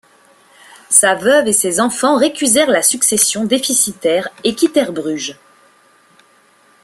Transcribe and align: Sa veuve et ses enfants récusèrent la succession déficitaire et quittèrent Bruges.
Sa 0.89 1.13
veuve 1.13 1.47
et 1.49 1.53
ses 1.53 1.79
enfants 1.79 2.17
récusèrent 2.17 2.71
la 2.71 2.81
succession 2.81 3.45
déficitaire 3.45 4.29
et 4.43 4.55
quittèrent 4.55 4.93
Bruges. 4.93 5.37